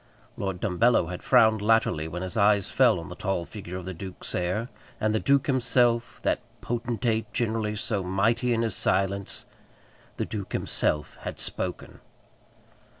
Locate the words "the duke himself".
5.13-6.19, 10.17-11.17